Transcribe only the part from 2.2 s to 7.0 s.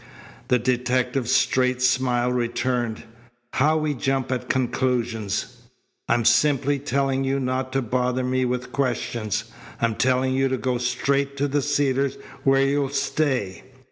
returned. "How we jump at conclusions! I'm simply